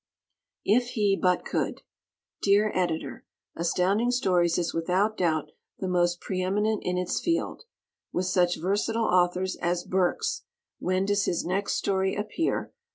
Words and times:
If 0.65 0.87
He 0.95 1.15
But 1.15 1.45
Could! 1.45 1.81
Dear 2.41 2.71
Editor: 2.73 3.23
Astounding 3.55 4.09
Stories 4.09 4.57
is 4.57 4.73
without 4.73 5.15
doubt 5.15 5.51
the 5.77 5.87
most 5.87 6.19
preeminent 6.19 6.81
in 6.83 6.97
its 6.97 7.19
field. 7.19 7.65
With 8.11 8.25
such 8.25 8.57
versatile 8.57 9.05
authors 9.05 9.57
as 9.57 9.83
Burks 9.83 10.41
(When 10.79 11.05
does 11.05 11.25
his 11.25 11.45
next 11.45 11.73
story 11.73 12.15
appear?) 12.15 12.73